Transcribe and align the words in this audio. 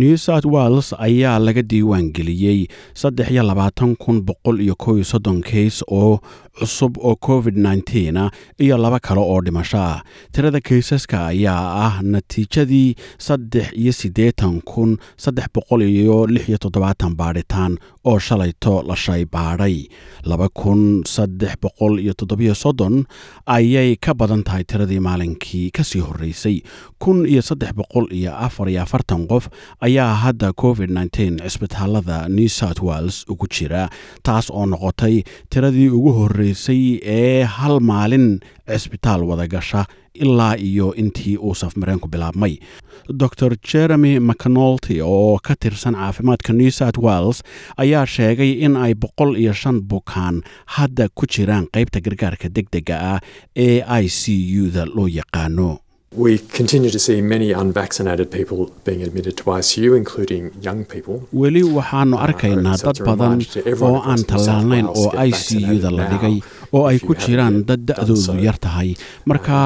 new 0.00 0.16
south 0.24 0.44
wales 0.54 0.88
ayaa 1.06 1.38
laga 1.46 1.62
diiwaan 1.70 2.12
geliyey 2.16 2.66
saddex 2.94 3.30
iyo 3.32 3.42
labaatan 3.42 3.96
kun 3.96 4.20
boqol 4.28 4.60
iyo 4.60 4.74
kow 4.76 4.94
iyo 5.00 5.04
soddon 5.12 5.40
keys 5.42 5.80
oo 5.88 6.20
cusub 6.58 6.98
oo 7.00 7.16
covid 7.16 7.56
nneteen 7.56 8.16
ah 8.16 8.30
iyo 8.60 8.76
laba 8.76 8.98
kale 9.00 9.20
oo 9.20 9.40
dhimasho 9.40 9.78
ah. 9.78 10.02
Tirada 10.32 10.60
kaysaska 10.60 11.26
ayaa 11.32 11.64
ah 11.86 11.94
natiijadii 12.02 12.94
saddex 13.18 13.72
iyo 13.72 13.92
siddeetan 13.92 14.60
kun 14.60 14.96
saddex 15.16 15.48
boqol 15.54 15.82
iyo 15.82 16.26
lix 16.26 16.48
iyo 16.48 16.58
toddobaatan 16.58 17.16
baadhitaan 17.16 17.78
oo 18.04 18.18
shalayto 18.18 18.82
la 18.88 18.96
shay 18.96 19.24
baadhay 19.24 19.88
laba 20.24 20.48
kun 20.48 21.04
saddex 21.08 21.56
boqol 21.62 22.00
iyo 22.04 22.12
toddobiyo 22.12 22.54
soddon 22.54 23.04
ayay 23.46 23.96
ka 23.96 24.12
badan 24.14 24.42
tahay 24.44 24.64
tiradii 24.64 25.00
maalinkii 25.00 25.70
ka 25.72 25.84
sii 25.84 26.00
horreysay. 26.04 26.60
Kun 26.98 27.24
iyo 27.28 27.40
saddex 27.42 27.72
boqol 27.80 28.12
iyo 28.12 28.32
afar 28.46 28.68
iyo 28.68 28.82
afartan 28.82 29.24
qof 29.28 29.48
ayaa 29.86 30.14
hadda 30.24 30.52
covid 30.62 30.90
cisbitaalada 31.44 32.18
new 32.28 32.48
south 32.48 32.80
wales 32.88 33.16
ugu 33.32 33.46
jira 33.54 33.82
taas 34.26 34.50
oo 34.50 34.66
noqotay 34.72 35.16
tiradii 35.50 35.88
ugu 35.98 36.12
horreysay 36.18 36.82
ee 37.18 37.42
hal 37.56 37.80
maalin 37.90 38.40
cisbitaal 38.72 39.22
wada 39.30 39.46
gasha 39.54 39.86
ilaa 40.14 40.54
iyo 40.56 40.94
intii 40.94 41.36
uu 41.36 41.54
safmareenku 41.54 42.08
bilaabmay. 42.08 42.54
Dor 43.18 43.54
jeremy 43.72 44.12
mcnolty 44.20 45.00
oo 45.02 45.38
ka 45.46 45.54
tirsan 45.60 45.94
caafimaadka 45.94 46.52
new 46.52 46.70
south 46.70 46.98
wales 47.06 47.42
ayaa 47.76 48.06
sheegay 48.06 48.52
in 48.64 48.76
ay 48.76 48.94
boqol 48.94 49.36
iyo 49.42 49.52
shan 49.52 49.80
bukaan 49.90 50.42
hadda 50.66 51.08
ku 51.14 51.26
jiraan 51.34 51.66
qaybta 51.74 52.00
gargaarka 52.06 52.48
deg 52.56 52.66
dega 52.72 52.96
ah 53.14 53.20
ee 53.66 53.82
i 53.82 54.04
c 54.08 54.32
u 54.62 54.70
da 54.76 54.84
loo 54.96 55.08
yaqaano 55.18 55.68
We 56.14 56.38
continue 56.38 56.88
to 56.90 56.98
see 57.00 57.20
many 57.20 57.50
unvaccinated 57.52 58.30
people 58.30 58.70
being 58.84 59.02
admitted 59.02 59.36
to 59.38 59.42
ICU, 59.44 59.96
including 59.96 60.52
young 60.62 60.84
people. 60.92 61.16
weli 61.32 61.62
waxaanu 61.76 62.16
arkaynaa 62.26 62.76
dad 62.84 62.98
badan 63.08 63.40
oo 63.86 63.96
aan 64.10 64.22
tallaalnayn 64.30 64.86
oo 65.00 65.10
i 65.26 65.30
c 65.32 65.46
u 65.74 65.78
da 65.84 65.90
la 65.96 66.04
dhigay 66.12 66.36
oo 66.76 66.84
ay 66.90 66.98
ku 67.06 67.12
jiraan 67.24 67.56
dad 67.68 67.80
da-doodu 67.88 68.34
yar 68.46 68.54
tahay. 68.66 68.94
Marka 69.30 69.56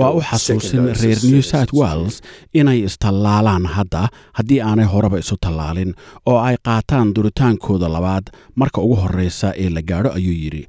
waa 0.00 0.10
u 0.18 0.20
xasuusin 0.28 0.84
reer 1.02 1.18
new 1.32 1.42
south 1.52 1.72
wales 1.80 2.20
inay 2.60 2.78
istallaalaan 2.88 3.64
hadda 3.76 4.02
haddii 4.38 4.60
aanay 4.68 4.86
horeba 4.92 5.18
isu 5.24 5.36
tallaalin 5.46 5.90
oo 6.30 6.38
ay 6.48 6.56
qaataan 6.68 7.14
duritaankooda 7.16 7.88
labaad. 7.96 8.24
Marka 8.60 8.78
ugu 8.84 8.96
horreysa 9.02 9.48
ee 9.64 9.70
la 9.76 9.82
gaadho 9.90 10.10
ayuu 10.18 10.36
yidhi 10.44 10.62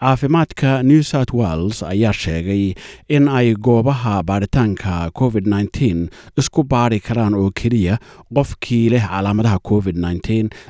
caafimaadka 0.00 0.82
new 0.82 1.02
south 1.02 1.32
wales 1.40 1.82
ayaa 1.82 2.12
sheegay 2.12 2.74
in 3.08 3.28
ay 3.28 3.54
goobaha 3.54 4.22
baadhitaanka 4.22 5.10
covid 5.20 5.44
isku 6.40 6.62
baadhi 6.72 7.00
karaan 7.00 7.34
oo 7.34 7.50
keliya 7.60 7.98
qofkii 8.36 8.88
leh 8.92 9.04
calaamadaha 9.08 9.58
covid 9.70 9.96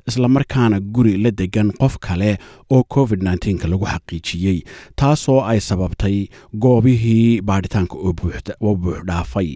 islamarkaana 0.09 0.81
guri 0.81 1.17
la 1.25 1.31
degan 1.41 1.73
qof 1.81 1.95
kale 2.07 2.39
oo 2.71 2.83
covid 2.95 3.21
nteenka 3.23 3.67
lagu 3.69 3.87
xaqiijiyey 3.93 4.59
taasoo 5.01 5.41
ay 5.51 5.61
sababtay 5.69 6.17
goobihii 6.65 7.41
baadhitaanka 7.49 7.95
oo 8.07 8.13
buuxdhaafay 8.83 9.51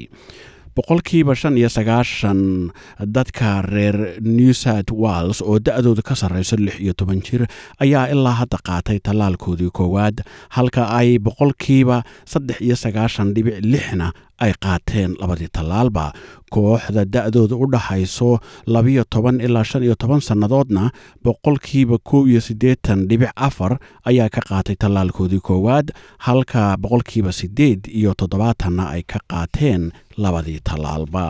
boqolkiiba 0.77 1.35
shan 1.41 1.57
iyo 1.61 1.69
sagaashan 1.69 2.71
dadka 3.17 3.63
reer 3.63 3.97
new 4.39 4.53
south 4.55 4.91
wales 5.05 5.43
oo 5.43 5.59
da-dooda 5.59 6.03
ka 6.09 6.15
sarreyso 6.23 6.57
lix 6.57 6.77
iyo 6.85 6.93
toban 7.01 7.21
jir 7.27 7.43
ayaa 7.85 8.07
ilaa 8.15 8.37
hadda 8.43 8.59
qaatay 8.69 8.99
tallaalkoodii 9.07 9.71
koowaad 9.79 10.23
halka 10.57 10.83
ay 10.99 11.19
boqolkiiba 11.19 11.99
saddex 12.33 12.59
iyo 12.67 12.77
sagaashan 12.85 13.35
dhibic 13.35 13.59
lixna 13.73 14.13
ay 14.41 14.53
qaateen 14.65 15.11
labadii 15.21 15.49
tallaalba. 15.57 16.13
Kooxda 16.51 17.05
da-dooda 17.15 17.55
u 17.57 17.67
dhaxayso 17.73 18.39
labiyo 18.67 19.05
toban 19.11 19.41
ilaa 19.41 19.65
shan 19.65 19.83
iyo 19.87 19.95
toban 19.95 20.21
sannadoodna 20.21 20.91
boqolkiiba 21.25 21.99
kow 22.09 22.27
iyo 22.27 22.41
siddeetan 22.41 23.07
dhibic 23.09 23.31
afar 23.37 23.79
ayaa 24.11 24.29
ka 24.35 24.41
qaatay 24.49 24.75
tallaalkoodii 24.83 25.41
koowaad 25.49 25.93
halka 26.27 26.77
boqolkiiba 26.83 27.33
siddeed 27.33 27.87
iyo 28.01 28.15
toddobaatanna 28.19 28.85
ay 28.95 29.03
ka 29.07 29.19
qaateen 29.31 29.93
labadii 30.19 30.59
tallaalba. 30.69 31.27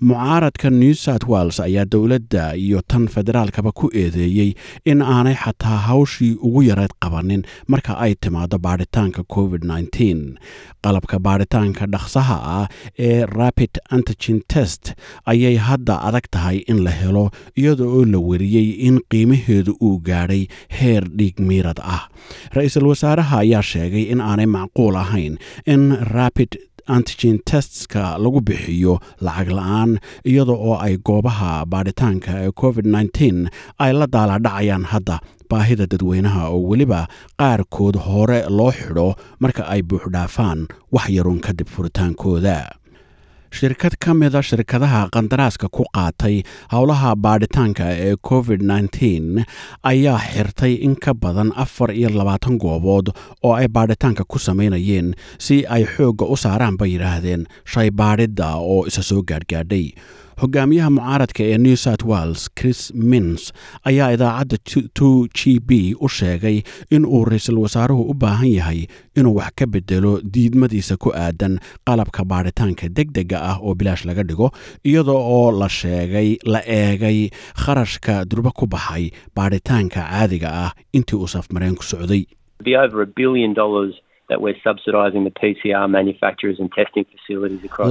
Mucaaradka 0.00 0.70
new 0.70 0.94
south 0.94 1.26
wales 1.28 1.60
ayaa 1.60 1.84
dowladda 1.84 2.54
iyo 2.56 2.80
tan 2.88 3.08
federaalkaba 3.08 3.72
ku 3.72 3.90
eedeeyey 3.92 4.54
in 4.86 5.02
aanay 5.02 5.34
xataa 5.36 5.76
hawshii 5.88 6.32
ugu 6.40 6.62
yareyd 6.62 6.94
qabanin 7.02 7.42
marka 7.68 7.98
ay 8.04 8.14
timaado 8.20 8.56
baadhitaanka 8.58 9.22
covid 9.34 9.62
qalabka 10.84 11.18
baadhitaanka 11.18 11.86
dhaqsaha 12.20 12.36
ah 12.60 12.68
ee 12.98 13.24
rapid 13.26 13.72
antigen 13.96 14.40
test 14.52 14.92
ayay 15.32 15.56
hadda 15.66 15.96
adag 16.08 16.26
tahay 16.30 16.58
in 16.70 16.78
la 16.86 16.90
helo 17.00 17.24
iyada 17.56 17.84
oo 17.84 18.04
la 18.04 18.18
wariyey 18.30 18.68
in 18.88 19.00
qiimaheedu 19.10 19.72
uu 19.86 19.98
gaadhay 20.08 20.42
heer 20.78 21.04
dhiig 21.18 21.38
miirad 21.48 21.80
ah. 21.82 22.08
Ra'iisul 22.56 22.86
wasaaraha 22.92 23.36
ayaa 23.44 23.62
sheegay 23.72 24.04
in 24.12 24.20
aanay 24.20 24.46
macquul 24.56 24.96
ahayn 25.04 25.34
in 25.66 25.82
rapid 26.16 26.50
antigen 26.94 27.38
testska 27.50 28.02
lagu 28.22 28.40
bixiyo 28.48 28.94
lacag 29.26 29.48
la'aan 29.58 29.90
iyada 30.30 30.52
oo 30.66 30.74
ay 30.86 30.94
goobaha 31.08 31.50
baadhitaanka 31.72 32.30
ee 32.44 32.52
covid 32.62 32.86
ay 33.84 33.92
la 34.00 34.06
daaladhacayaan 34.14 34.84
hadda. 34.92 35.16
Baahida 35.50 35.86
dadweynaha 35.92 36.42
oo 36.54 36.60
weliba 36.70 37.00
qaarkood 37.40 37.96
hore 38.06 38.38
loo 38.58 38.70
xidho 38.78 39.08
marka 39.42 39.62
ay 39.72 39.80
buuxdhaafaan 39.88 40.58
wax 40.94 41.06
yarun 41.16 41.38
kadib 41.46 41.66
furitaankooda 41.74 42.56
shirkad 43.58 43.94
ka 43.98 44.14
mida 44.14 44.40
shirkadaha 44.42 45.00
qandaraaska 45.14 45.68
ku 45.76 45.84
qaatay 45.96 46.36
howlaha 46.72 47.10
baadhitaanka 47.24 47.86
ee 48.06 48.14
covid 48.28 48.60
ayaa 49.92 50.18
xirtay 50.32 50.74
in 50.86 50.94
ka 51.04 51.12
badan 51.14 51.50
afar 51.64 51.90
iyo 51.90 52.08
labaatan 52.18 52.58
goobood 52.64 53.10
oo 53.42 53.52
ay 53.54 53.66
baadhitaanka 53.68 54.22
ku 54.24 54.38
samaynayeen 54.38 55.14
si 55.38 55.66
ay 55.66 55.84
xoogga 55.94 56.26
u 56.30 56.36
saaraan 56.36 56.76
bay 56.78 56.90
yidhaahdeen. 56.94 57.42
Shay 57.72 57.90
baadhidda 57.90 58.48
oo 58.56 58.86
isa 58.86 59.02
soo 59.02 59.22
gaadhgaadhay 59.30 59.86
hogaamiyaha 60.42 60.90
mucaaradka 60.96 61.42
ee 61.52 61.58
new 61.58 61.76
south 61.76 62.04
wales 62.10 62.42
chris 62.58 62.80
mins 62.94 63.52
ayaa 63.88 64.08
idaacadda 64.16 64.56
two 64.98 65.12
g 65.38 65.60
b 65.68 65.94
u 66.00 66.08
sheegay 66.08 66.56
in 66.96 67.04
uu 67.04 67.24
ra'iisul 67.30 67.58
wasaaruhu 67.64 68.02
u 68.10 68.14
baahan 68.22 68.50
yahay 68.58 68.80
inuu 69.16 69.34
wax 69.40 69.52
ka 69.60 69.66
bedelo 69.66 70.12
diidmadiisa 70.34 70.96
ku 70.96 71.10
aadan 71.24 71.54
qalabka 71.88 72.24
baadhitaanka 72.32 72.88
deg 72.98 73.08
dega 73.18 73.38
ah 73.50 73.56
oo 73.66 73.74
bilaash 73.80 74.04
laga 74.10 74.22
dhigo 74.30 74.48
iyada 74.90 75.12
oo 75.12 75.52
la 75.60 75.68
sheegay 75.68 76.28
la 76.52 76.60
eegay 76.80 77.18
kharashka 77.62 78.24
durbo 78.30 78.50
ku 78.60 78.66
baxay 78.74 79.04
baadhitaanka 79.36 80.00
caadiga 80.10 80.48
ah 80.64 80.70
intii 80.96 81.16
uu 81.22 81.28
safmareenku 81.34 81.82
socday 81.92 82.22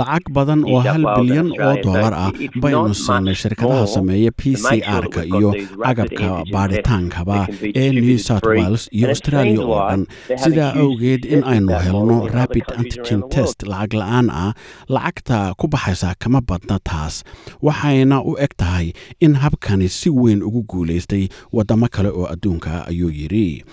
lacag 0.01 0.25
badan 0.37 0.63
oo 0.65 0.79
hal 0.79 1.03
bilyan 1.19 1.49
oo 1.67 1.75
dollar 1.83 2.13
ah 2.13 2.31
baynu 2.63 2.93
siinay 2.93 3.35
shirkadaha 3.41 3.87
sameeya 3.87 4.31
p 4.39 4.55
c 4.55 4.81
r-ka 5.03 5.21
iyo 5.25 5.51
agabka 5.91 6.29
baadhitaankaba 6.53 7.47
ee 7.81 7.89
new 7.91 8.17
south 8.17 8.45
wales 8.57 8.83
iyo 8.91 9.07
australia 9.13 9.59
oo 9.61 9.79
dhan 9.89 10.01
sidaa 10.43 10.71
awgeed 10.83 11.25
in 11.25 11.43
aynu 11.53 11.73
helno 11.85 12.17
rapid 12.37 12.65
antigen 12.79 13.21
test 13.35 13.63
lacag 13.71 13.93
la'aan 14.01 14.27
ah 14.43 14.51
lacagta 14.95 15.39
ku 15.59 15.67
baxaysa 15.67 16.15
kama 16.23 16.41
badna 16.49 16.77
taas. 16.89 17.15
Waxayna 17.67 18.17
u 18.29 18.37
eg 18.45 18.53
tahay 18.61 18.87
in 19.25 19.33
habkani 19.43 19.87
si 19.89 20.09
weyn 20.09 20.41
ugu 20.47 20.61
guulaystay 20.71 21.23
waddamo 21.53 21.87
kale 21.95 22.09
oo 22.19 22.25
adduunka 22.33 22.87
ayuu 22.91 23.11
yidhi 23.19 23.63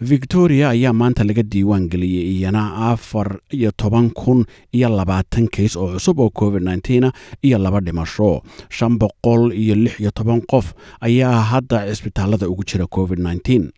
victoria 0.00 0.68
ayaa 0.70 0.92
maanta 0.92 1.24
laga 1.24 1.42
diiwaan 1.42 1.88
geliyey 1.88 2.24
iyana 2.40 2.62
afar 2.92 3.38
iyo 3.52 3.70
toban 3.76 4.10
kun 4.10 4.44
iyo 4.72 4.88
labaatan 4.88 5.48
kays 5.48 5.76
oo 5.76 5.92
cusub 5.92 6.18
oo 6.20 6.30
covid 6.30 6.62
nneteen 6.62 7.10
iyo 7.42 7.58
laba 7.58 7.80
dhimasho. 7.80 8.42
Shan 8.70 8.98
boqol 8.98 9.52
iyo 9.52 9.74
lix 9.74 10.00
iyo 10.00 10.10
toban 10.10 10.40
qof 10.40 10.72
ayaa 11.00 11.40
hadda 11.52 11.86
cisbitaalada 11.88 12.48
ugu 12.48 12.64
jira 12.64 12.86
covid 12.86 13.18
nneteen 13.20 13.70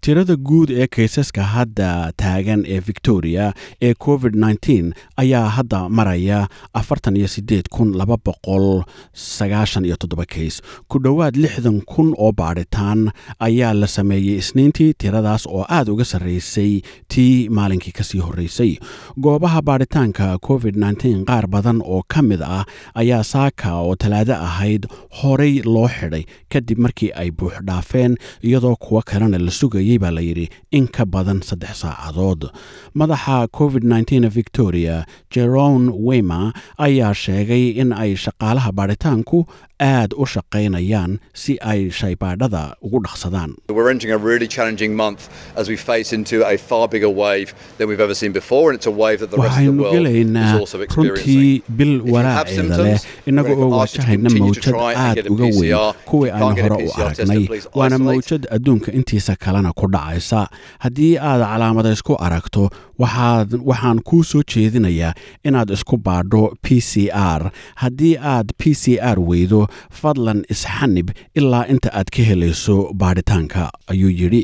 tirada 0.00 0.36
guud 0.36 0.70
ee 0.70 0.86
kaysaska 0.86 1.42
hadda 1.42 2.12
taagan 2.16 2.64
ee 2.68 2.80
victoria 2.80 3.52
ee 3.82 3.94
covid 3.94 4.34
nteen 4.36 4.92
ayaa 5.16 5.48
hadda 5.48 5.88
maraya 5.88 6.48
afartan 6.74 7.16
iyo 7.16 7.28
sideed 7.28 7.66
kun 7.70 7.92
laba 7.96 8.16
boqol 8.26 8.82
sagaashan 9.12 9.84
iyo 9.84 9.96
toddoba 9.96 10.24
kays 10.34 10.62
ku 10.88 10.98
dhowaad 10.98 11.36
lixdan 11.36 11.80
kun 11.92 12.14
oo 12.18 12.32
baadhitaan 12.32 13.10
ayaa 13.38 13.74
la 13.74 13.86
sameeyey 13.86 14.36
isniintii 14.38 14.92
tiradaas 14.98 15.46
oo 15.46 15.64
aad 15.68 15.88
uga 15.88 16.04
sarreysay 16.04 16.80
tii 17.08 17.48
maalinkii 17.48 17.92
ka 17.92 18.04
sii 18.04 18.18
horreysay. 18.20 18.76
Goobaha 19.20 19.62
baadhitaanka 19.62 20.38
covid 20.38 20.76
nteen 20.76 21.24
qaar 21.24 21.46
badan 21.46 21.80
oo 21.84 22.02
ka 22.08 22.22
mid 22.22 22.42
ah 22.42 22.64
ayaa 22.94 23.24
saaka 23.24 23.74
oo 23.80 23.94
talaado 23.96 24.34
ahayd 24.34 24.86
horey 25.22 25.62
loo 25.64 25.88
xidhay 25.88 26.24
kadib 26.52 26.78
markii 26.78 27.10
ay 27.14 27.30
buux 27.30 27.54
dhaafeen 27.68 28.16
iyadoo 28.42 28.76
kuwo 28.76 29.02
kalena 29.02 29.38
la 29.38 29.50
sugayay 29.86 29.98
baa 29.98 30.10
layidhi 30.10 30.48
in 30.70 30.86
ka 30.88 31.04
badan 31.04 31.40
saddex 31.42 31.82
saacadood. 31.82 32.50
Madaxa 32.94 33.48
covid 33.52 33.84
nteen 33.84 34.28
victoria 34.28 35.06
jeron 35.30 35.90
weymer 36.06 36.52
ayaa 36.78 37.14
sheegay 37.14 37.70
in 37.80 37.92
ay 37.92 38.14
shaqaalaha 38.16 38.72
baadhitaanku 38.72 39.46
aad 39.80 40.14
u 40.16 40.26
shaqaynayaan 40.26 41.18
si 41.34 41.58
ay 41.60 41.90
shaybaadhada 41.90 42.74
ugu 42.82 43.00
dhaqsadaan. 43.06 43.54
We're 43.68 43.90
entering 43.90 44.14
a 44.14 44.18
really 44.18 44.48
challenging 44.48 44.96
month 44.96 45.28
as 45.56 45.68
we 45.68 45.76
face 45.76 46.12
into 46.16 46.44
a 46.46 46.56
far 46.56 46.88
bigger 46.88 47.08
wave 47.10 47.54
than 47.78 47.88
we've 47.88 48.00
ever 48.00 48.14
seen 48.14 48.32
before, 48.32 48.70
and 48.70 48.76
it's 48.78 48.86
a 48.86 48.90
wave 48.90 49.20
that 49.20 49.30
the 49.30 49.36
rest 49.36 49.58
of 49.58 49.64
the 49.64 49.70
waxaynu 49.70 49.82
world 49.82 49.94
gelaynaa 49.96 50.54
is 50.54 50.60
also 50.60 50.80
experiencing. 50.80 51.36
runtii 51.36 51.62
bil 51.68 52.00
walaaceeda 52.14 52.78
leh 52.78 53.00
innaga 53.26 53.48
we're 53.54 53.64
oo 53.64 53.78
wajahayna 53.78 54.30
mawjad 54.30 54.74
aad 54.96 55.28
uga 55.28 55.44
weyn. 55.44 55.94
Kuwii 56.04 56.30
aynu 56.30 56.62
hore 56.62 56.84
u 56.86 56.92
aragnay 57.02 57.60
waana 57.74 57.98
mawjad 57.98 58.46
adduunka 58.50 58.92
intiisa 58.92 59.36
kalena 59.36 59.72
ku 59.72 59.86
dhacaysa. 59.88 60.48
Haddii 60.78 61.18
aad 61.18 61.40
calaamada 61.52 61.92
isku 61.92 62.16
aragto 62.28 62.70
waxaad 62.98 63.60
waxaan 63.64 64.00
kuu 64.08 64.24
soo 64.24 64.42
jeedinayaa 64.54 65.12
inaad 65.44 65.70
isku 65.70 65.96
baadho 65.96 66.42
p 66.62 66.80
c 66.80 67.10
r. 67.10 67.50
Haddii 67.84 68.16
aad 68.34 68.52
p 68.58 68.74
c 68.74 68.98
r 69.00 69.20
weydo 69.20 69.65
fadlan 70.00 70.40
isxanib 70.54 71.08
ilaa 71.40 71.64
inta 71.72 71.88
aad 71.98 72.08
ka 72.16 72.22
helayso 72.30 72.76
baadhitaanka 73.00 73.62
ayuu 73.92 74.12
yidhi 74.20 74.42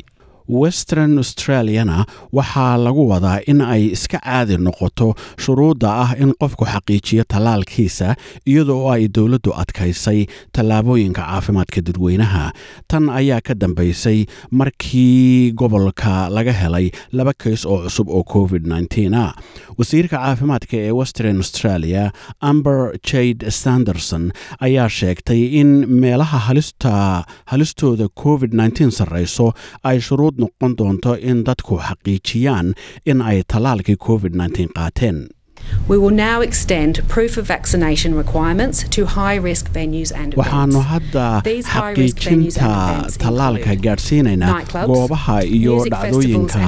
western 0.61 1.13
australiana 1.23 1.99
waxaa 2.39 2.77
lagu 2.85 3.03
wadaa 3.13 3.39
in 3.51 3.61
ay 3.75 3.83
iska 3.97 4.19
caadi 4.27 4.57
noqoto 4.67 5.09
shuruudda 5.45 5.89
ah 6.05 6.11
in 6.23 6.31
qofku 6.43 6.65
xaqiijiyo 6.73 7.25
tallaalkiisa 7.33 8.09
iyadoo 8.51 8.83
ay 8.95 9.03
dowladdu 9.17 9.51
adkaysay 9.63 10.21
tallaabooyinka 10.57 11.23
caafimaadka 11.29 11.81
dadweynaha. 11.87 12.45
Tan 12.91 13.05
ayaa 13.21 13.41
ka 13.47 13.55
dambaysay 13.63 14.19
markii 14.61 15.53
gobolka 15.61 16.29
laga 16.37 16.53
helay 16.63 16.87
laba 17.13 17.33
kays 17.43 17.63
oo 17.67 17.79
cusub 17.85 18.09
oo 18.17 18.23
covid 18.35 18.65
a 18.73 19.35
wasiirka 19.79 20.17
caafimaadka 20.17 20.77
ee 20.87 20.91
western 21.01 21.37
australia 21.43 22.13
amber 22.41 22.79
jade 23.11 23.51
sanderson 23.51 24.25
ayaa 24.67 24.89
sheegtay 24.99 25.43
in 25.61 25.71
meelaha 26.03 26.39
halistooda 27.51 28.09
covid 28.23 28.53
sarreyso 28.99 29.47
ay 29.89 30.01
shuruud 30.01 30.35
noqon 30.43 30.73
doonto 30.79 31.13
in 31.31 31.39
dadku 31.49 31.75
xaqiijiyaan 31.87 32.69
in 33.11 33.19
ay 33.31 33.39
tallaalkii 33.53 33.99
covid 34.07 34.33
qaateen 34.79 35.19
We 35.89 35.97
will 36.03 36.15
now 36.15 36.41
extend 36.49 36.93
proof 37.15 37.37
of 37.41 37.45
vaccination 37.47 38.15
requirements 38.23 38.77
to 38.97 39.01
high 39.19 39.37
risk 39.49 39.65
venues 39.77 40.11
and 40.21 40.35
waxaannu 40.41 40.81
events. 40.81 40.91
hadda 40.93 41.27
These 41.49 41.67
high-risk 41.67 42.17
venues 42.19 42.57
and 42.57 42.67
xaqiijinta 42.67 42.99
events 42.99 43.17
tallaalka 43.25 43.71
include 43.73 43.83
gaadhsiinaynaa 43.87 44.51
nightclubs, 44.55 44.87
goobaha 44.93 45.37
iyo 45.57 45.75
music 45.77 45.93
dhacdooyinka 45.95 46.59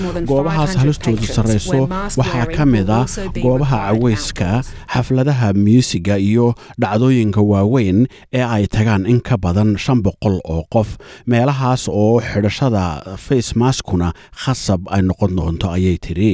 more 0.00 0.12
than 0.16 0.24
goobahaas 0.30 0.70
500 0.70 0.80
halistoodu 0.82 1.16
patrons 1.20 1.36
sarreyso 1.36 1.76
where 1.76 1.86
mask 1.94 2.18
waxaa 2.20 2.46
ka 2.56 2.64
mid 2.74 2.90
ah 2.98 3.04
goobaha 3.44 3.78
caweyska 3.86 4.50
xafladaha 4.94 5.48
muusiga 5.64 6.16
iyo 6.28 6.46
dhacdooyinka 6.82 7.40
waaweyn 7.52 7.98
ee 8.32 8.44
ay 8.56 8.64
tagaan 8.76 9.06
in 9.12 9.20
ka 9.28 9.36
badan 9.44 9.76
shan 9.84 10.00
boqol 10.06 10.36
oo 10.54 10.62
qof. 10.74 10.88
Meelahaas 11.32 11.82
oo 11.88 12.20
xidhashada 12.30 12.84
face 13.26 13.50
maskuna 13.62 14.08
khasab 14.42 14.80
ay 14.94 15.02
noqon 15.10 15.32
doonto 15.38 15.66
ayay 15.76 15.96
tiri 16.06 16.32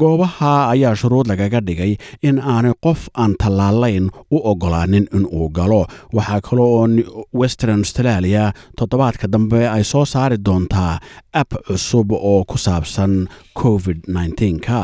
goobaha 0.00 0.52
ayaa 0.74 0.94
shuruud 1.00 1.26
lagaga 1.32 1.60
dhigay 1.68 1.92
in 2.28 2.36
aanay 2.52 2.74
qof 2.86 3.00
aan 3.22 3.32
tallaalayn 3.42 4.06
u 4.30 4.36
ogolaanin 4.52 5.06
in 5.16 5.24
uu 5.38 5.48
galo. 5.58 5.82
Waxaa 6.16 6.40
kale 6.46 6.62
oo 6.70 6.84
western 7.42 7.78
australia 7.84 8.44
toddobaadka 8.78 9.26
dambe 9.34 9.60
ay 9.76 9.84
soo 9.92 10.04
saari 10.14 10.36
doontaa 10.46 10.94
app 11.40 11.50
cusub 11.66 12.08
oo 12.30 12.44
ku 12.50 12.56
saabsan 12.66 13.12
covid 13.62 13.98
19ka 14.16 14.80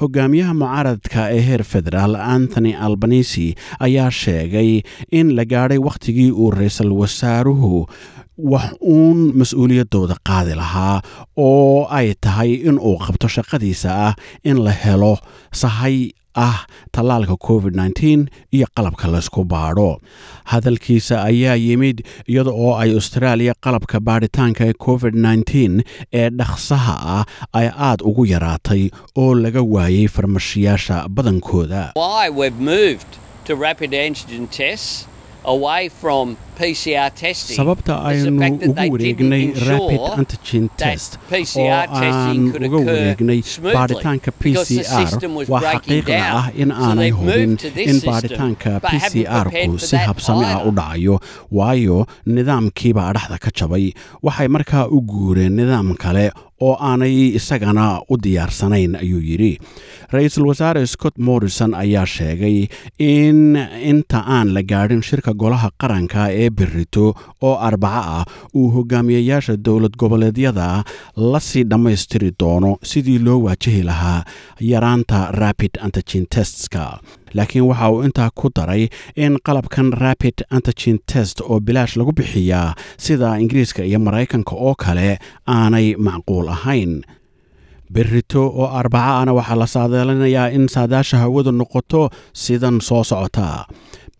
hogaamiyaha 0.00 0.52
mucaaradka 0.60 1.20
ee 1.36 1.40
heer 1.48 1.62
federaal 1.72 2.14
anthony 2.34 2.72
albanisi 2.86 3.46
ayaa 3.86 4.10
sheegay 4.20 4.70
in 5.20 5.26
la 5.38 5.44
gaadhay 5.52 5.78
wakhtigii 5.88 6.30
uu 6.42 6.50
ra'iisul 6.58 6.92
wasaaruhu 7.00 7.72
wax 8.38 8.72
uun 8.80 9.18
mas'uuliyaddooda 9.40 10.16
qaadi 10.28 10.54
lahaa 10.54 11.00
oo 11.36 11.86
ay 11.90 12.14
tahay 12.20 12.52
in 12.68 12.78
uu 12.78 12.96
qabto 13.06 13.28
shaqadiisa 13.36 13.88
ah 14.08 14.14
in 14.44 14.56
la 14.64 14.70
helo 14.84 15.18
sahay 15.62 16.10
ah 16.34 16.58
tallaalka 16.94 17.36
covid 17.48 17.74
iyo 18.54 18.66
qalabka 18.76 19.06
laysku 19.14 19.44
baadho. 19.44 19.98
Hadalkiisa 20.44 21.22
ayaa 21.24 21.56
yimid 21.56 22.06
iyada 22.30 22.50
oo 22.50 22.76
ay 22.82 22.90
australia 22.94 23.52
qalabka 23.64 24.00
baadhitaanka 24.00 24.62
ee 24.70 24.72
covid 24.86 25.14
ee 26.20 26.30
dhaqsaha 26.30 26.94
ah 27.16 27.24
ay 27.52 27.66
aad 27.88 28.00
ugu 28.10 28.24
yaraatay 28.34 28.82
oo 29.22 29.34
laga 29.34 29.62
waayay 29.74 30.06
farmashiyaasha 30.16 30.96
badankooda 31.16 31.82
PCR 36.58 37.10
sababta 37.58 37.94
aynu 38.10 38.30
ugu 38.68 38.86
wareegnay 38.94 39.44
rapid 39.68 40.00
antigen 40.20 40.64
test. 40.82 41.10
Oo 41.18 41.30
PCR 41.32 41.86
aan 42.00 42.40
uga 42.68 42.78
wareegnay 42.88 43.40
baadhitaanka 43.76 44.30
p 44.40 44.42
because 44.50 44.68
the 44.74 44.82
c 44.82 44.96
r 45.02 45.06
system 45.06 45.30
was 45.38 45.48
waa 45.54 45.62
xaqiiqda 45.74 46.18
ah 46.40 46.46
in 46.62 46.70
aanay 46.86 47.10
hubin 47.18 47.52
in 47.90 47.96
baadhitaanka 48.08 48.72
haven't 48.82 49.06
c 49.12 49.24
r 49.26 49.46
prepared 49.46 49.70
ku 49.70 49.78
for 49.78 49.86
si 49.90 49.96
habsami 50.08 50.46
ah 50.54 50.60
u 50.68 50.74
dhacayo 50.80 51.16
waayo 51.60 51.98
nidaamkiiba 52.36 53.02
adhaxda 53.10 53.38
ka 53.46 53.50
jabay 53.60 53.86
waxay 54.28 54.48
markaa 54.56 54.84
u 54.96 55.00
guureen 55.12 55.54
nidaam 55.60 55.90
kale 56.04 56.26
oo 56.66 56.74
aanay 56.90 57.14
isagana 57.38 57.84
u 58.12 58.14
diyaarsanayn 58.24 58.92
ayuu 59.02 59.22
yidhi 59.30 59.52
ra'iisul 60.14 60.46
wasaare 60.50 60.82
scott 60.94 61.14
morrison 61.28 61.70
ayaa 61.82 62.06
sheegay 62.16 62.56
in 63.10 63.38
inta 63.92 64.20
aan 64.36 64.48
la 64.56 64.62
gaadhin 64.72 65.02
shirka 65.08 65.32
golaha 65.42 65.68
qaranka 65.82 66.22
ee 66.42 66.47
berito 66.50 67.14
oo 67.42 67.54
arbaco 67.68 68.02
ah 68.18 68.24
uu 68.54 68.70
hogaamiyayaasha 68.76 69.56
dowlad 69.66 69.94
goboleedyada 70.00 70.84
la 71.16 71.40
sii 71.40 71.64
dhammaystiri 71.70 72.30
doono 72.40 72.76
sidii 72.90 73.18
loo 73.18 73.38
waajahi 73.46 73.82
lahaa 73.82 74.24
yaraanta 74.60 75.18
rapid 75.32 75.70
antigen 75.84 76.26
testska. 76.34 76.98
Laakiin 77.34 77.64
waxa 77.70 77.88
uu 77.90 78.02
intaa 78.06 78.30
ku 78.34 78.48
daray 78.56 78.88
in 79.16 79.36
qalabkan 79.46 79.92
rapid 79.92 80.36
antigen 80.50 80.98
test 81.12 81.40
oo 81.40 81.60
bilaash 81.60 81.96
lagu 81.96 82.12
bixiyaa 82.12 82.74
sida 83.04 83.36
ingiriiska 83.42 83.82
iyo 83.84 83.98
maraykanka 84.00 84.54
oo 84.56 84.74
kale 84.74 85.18
aanay 85.46 85.94
macquul 86.06 86.48
ahayn. 86.48 87.02
Berito 87.92 88.42
oo 88.60 88.66
arbaca 88.80 89.20
ana 89.20 89.32
waxaa 89.32 89.56
la 89.60 89.66
saadaalinayaa 89.66 90.48
in 90.56 90.68
saadaasha 90.68 91.16
hawadu 91.22 91.52
noqoto 91.60 92.10
sidan 92.42 92.80
soo 92.88 93.04
socota 93.04 93.64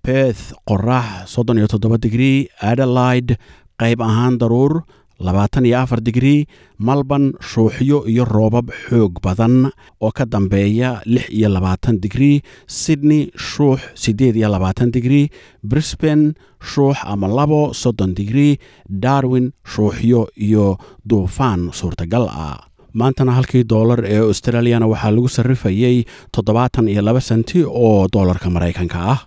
beth 0.09 0.43
qorax 0.69 1.29
soddon 1.35 1.59
iyo 1.61 1.69
toddoba 1.69 1.99
digrii 2.05 2.49
adelaide 2.71 3.37
qayb 3.81 4.01
ahaan 4.01 4.39
daruur 4.41 4.81
labaatan 5.27 5.67
iyo 5.69 5.77
afar 5.85 6.01
digrii 6.01 6.47
malban 6.79 7.25
shuuxyo 7.51 8.07
iyo 8.07 8.25
roobab 8.25 8.71
xoog 8.87 9.19
badan. 9.25 9.69
Oo 10.01 10.11
ka 10.17 10.25
dambeeya 10.25 11.03
lix 11.05 11.27
iyo 11.29 11.49
labaatan 11.51 11.99
digrii 12.01 12.41
sydney 12.67 13.29
shuux 13.37 13.81
siddeed 14.03 14.37
iyo 14.39 14.49
labaatan 14.49 14.95
digrii 14.95 15.29
brisbane 15.63 16.33
shuux 16.63 16.97
ama 17.05 17.29
labo 17.29 17.75
soddon 17.75 18.15
digrii 18.15 18.57
darwin 18.89 19.51
shuuxyo 19.73 20.29
iyo 20.39 20.79
duufaan 21.09 21.69
suurtagal 21.75 22.25
ah 22.31 22.68
maantana 22.95 23.33
halkii 23.33 23.65
doolar 23.73 24.01
ee 24.05 24.19
australiyana 24.19 24.87
waxaa 24.93 25.11
lagu 25.11 25.29
sarrifayey 25.29 26.05
toddobaatan 26.37 26.89
iyo 26.89 27.03
laba 27.03 27.21
senti 27.21 27.65
oo 27.65 28.07
doolarka 28.13 28.51
maraykanka 28.51 28.99
ah. 29.13 29.19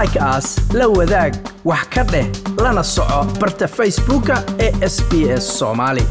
Like 0.00 0.18
aas 0.20 0.46
la 0.74 0.86
wadaag 0.88 1.34
wax 1.64 1.84
ka 1.94 2.02
dheh 2.12 2.26
lana 2.64 2.82
soco 2.84 3.20
barta 3.40 3.68
facebooka 3.68 4.36
ee 4.58 4.72
sbs 4.88 5.58
somali 5.58 6.04